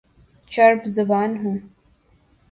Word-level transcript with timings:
چرب 0.51 0.79
زبان 0.95 1.31
ہوں 1.37 1.57